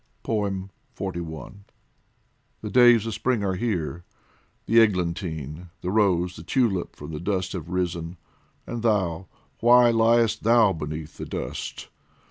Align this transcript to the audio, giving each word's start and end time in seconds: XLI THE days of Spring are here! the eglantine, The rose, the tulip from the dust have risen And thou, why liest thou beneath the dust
XLI 0.25 0.71
THE 0.95 2.71
days 2.71 3.05
of 3.05 3.13
Spring 3.13 3.43
are 3.43 3.53
here! 3.53 4.03
the 4.65 4.79
eglantine, 4.81 5.69
The 5.81 5.91
rose, 5.91 6.35
the 6.37 6.41
tulip 6.41 6.95
from 6.95 7.11
the 7.11 7.19
dust 7.19 7.53
have 7.53 7.69
risen 7.69 8.17
And 8.65 8.81
thou, 8.81 9.27
why 9.59 9.91
liest 9.91 10.41
thou 10.41 10.73
beneath 10.73 11.17
the 11.17 11.27
dust 11.27 11.89